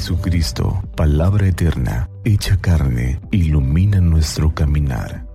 [0.00, 5.26] Jesucristo, palabra eterna, hecha carne, ilumina nuestro caminar.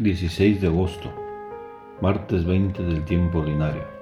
[0.00, 1.08] ...16 de agosto...
[2.02, 3.93] ...martes 20 del tiempo ordinario...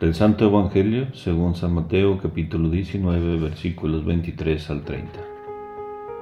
[0.00, 5.20] Del Santo Evangelio, según San Mateo capítulo 19, versículos 23 al 30.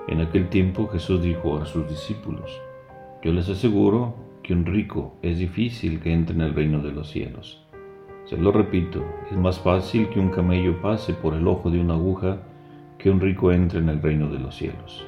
[0.09, 2.61] En aquel tiempo Jesús dijo a sus discípulos,
[3.23, 7.09] Yo les aseguro que un rico es difícil que entre en el reino de los
[7.09, 7.67] cielos.
[8.27, 11.95] Se lo repito, es más fácil que un camello pase por el ojo de una
[11.95, 12.43] aguja
[12.99, 15.07] que un rico entre en el reino de los cielos.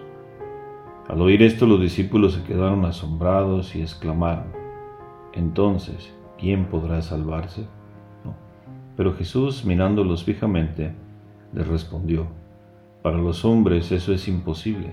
[1.09, 4.47] Al oír esto los discípulos se quedaron asombrados y exclamaron,
[5.35, 7.67] Entonces, ¿quién podrá salvarse?
[8.97, 10.95] Pero Jesús, mirándolos fijamente,
[11.53, 12.27] les respondió,
[13.03, 14.93] Para los hombres eso es imposible,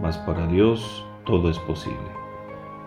[0.00, 1.98] mas para Dios todo es posible.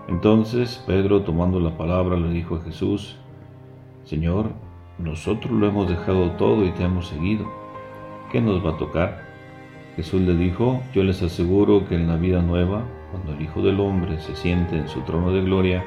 [0.07, 3.17] Entonces Pedro, tomando la palabra, le dijo a Jesús,
[4.03, 4.51] Señor,
[4.97, 7.45] nosotros lo hemos dejado todo y te hemos seguido.
[8.31, 9.23] ¿Qué nos va a tocar?
[9.95, 13.79] Jesús le dijo, yo les aseguro que en la vida nueva, cuando el Hijo del
[13.79, 15.83] Hombre se siente en su trono de gloria,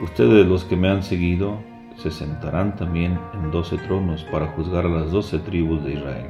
[0.00, 1.58] ustedes los que me han seguido
[1.96, 6.26] se sentarán también en doce tronos para juzgar a las doce tribus de Israel.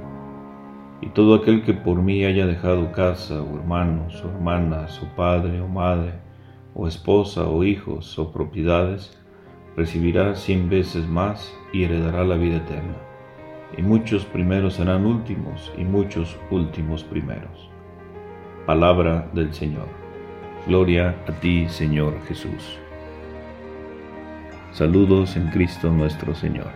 [1.01, 5.61] Y todo aquel que por mí haya dejado casa, o hermanos, o hermanas, o padre,
[5.61, 6.13] o madre,
[6.75, 9.21] o esposa, o hijos, o propiedades,
[9.77, 12.97] recibirá cien veces más y heredará la vida eterna.
[13.77, 17.69] Y muchos primeros serán últimos, y muchos últimos primeros.
[18.67, 19.89] Palabra del Señor.
[20.67, 22.79] Gloria a ti, Señor Jesús.
[24.75, 26.67] Saludos en Cristo nuestro Señor.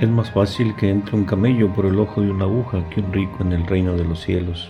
[0.00, 3.12] Es más fácil que entre un camello por el ojo de una aguja que un
[3.12, 4.68] rico en el reino de los cielos.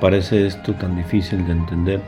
[0.00, 2.02] Parece esto tan difícil de entender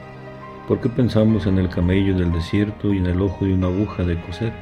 [0.66, 4.20] porque pensamos en el camello del desierto y en el ojo de una aguja de
[4.22, 4.52] coser,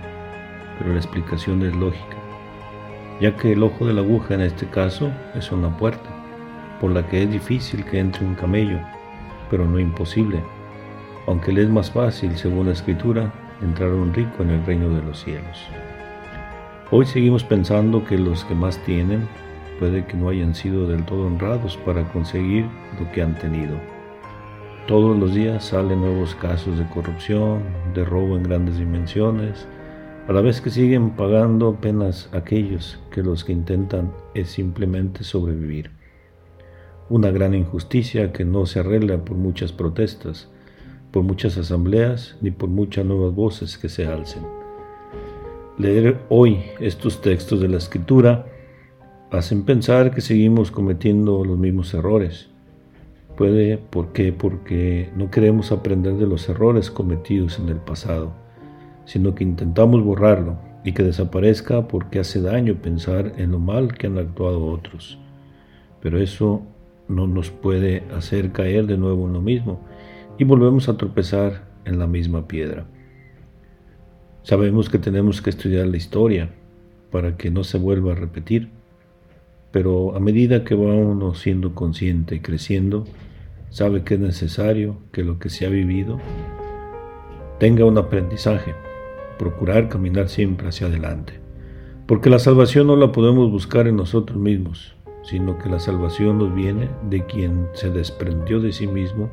[0.79, 2.19] pero la explicación es lógica,
[3.19, 6.11] ya que el ojo de la aguja en este caso es una puerta,
[6.83, 8.79] por la que es difícil que entre un camello,
[9.49, 10.45] pero no imposible,
[11.27, 15.03] aunque le es más fácil, según la escritura, entrar un rico en el reino de
[15.03, 15.67] los cielos.
[16.91, 19.27] Hoy seguimos pensando que los que más tienen
[19.79, 22.67] puede que no hayan sido del todo honrados para conseguir
[23.01, 23.77] lo que han tenido.
[24.87, 27.63] Todos los días salen nuevos casos de corrupción,
[27.93, 29.67] de robo en grandes dimensiones,
[30.29, 35.91] a la vez que siguen pagando apenas aquellos que los que intentan es simplemente sobrevivir.
[37.09, 40.49] Una gran injusticia que no se arregla por muchas protestas,
[41.17, 44.43] por muchas asambleas ni por muchas nuevas voces que se alcen.
[45.79, 48.45] Leer hoy estos textos de la escritura
[49.31, 52.51] hacen pensar que seguimos cometiendo los mismos errores.
[53.35, 54.31] Puede, ¿por qué?
[54.31, 58.35] Porque no queremos aprender de los errores cometidos en el pasado,
[59.07, 64.07] sino que intentamos borrarlo y que desaparezca porque hace daño pensar en lo mal que
[64.07, 65.19] han actuado otros.
[66.03, 66.61] Pero eso
[67.09, 69.81] no nos puede hacer caer de nuevo en lo mismo
[70.39, 72.87] y volvemos a tropezar en la misma piedra.
[74.43, 76.51] Sabemos que tenemos que estudiar la historia
[77.11, 78.69] para que no se vuelva a repetir,
[79.73, 83.05] pero a medida que va uno siendo consciente y creciendo,
[83.71, 86.19] sabe que es necesario que lo que se ha vivido
[87.59, 88.75] tenga un aprendizaje,
[89.39, 91.41] procurar caminar siempre hacia adelante,
[92.07, 96.55] porque la salvación no la podemos buscar en nosotros mismos, sino que la salvación nos
[96.55, 99.31] viene de quien se desprendió de sí mismo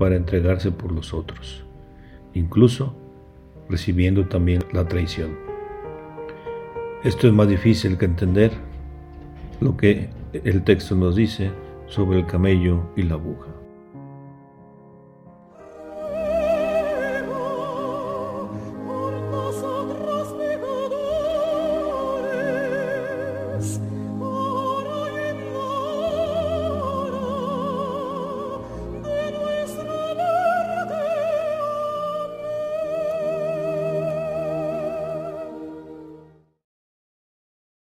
[0.00, 1.62] para entregarse por los otros,
[2.32, 2.96] incluso
[3.68, 5.36] recibiendo también la traición.
[7.04, 8.50] Esto es más difícil que entender
[9.60, 11.50] lo que el texto nos dice
[11.86, 13.48] sobre el camello y la aguja.